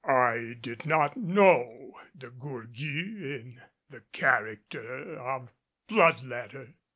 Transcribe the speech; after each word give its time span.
I 0.03 0.57
did 0.59 0.87
not 0.87 1.15
know 1.15 1.93
De 2.17 2.31
Gourgues 2.31 2.81
in 2.81 3.61
the 3.87 4.01
character 4.11 5.13
of 5.19 5.51
blood 5.87 6.23
letter. 6.23 6.73